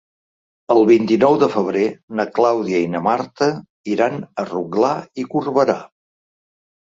El 0.75 0.79
vint-i-nou 0.91 1.35
de 1.43 1.49
febrer 1.55 1.83
na 2.19 2.25
Clàudia 2.37 2.79
i 2.85 2.87
na 2.95 3.01
Marta 3.09 3.51
iran 3.97 4.17
a 4.21 4.47
Rotglà 4.49 4.91
i 5.25 5.29
Corberà. 5.37 5.77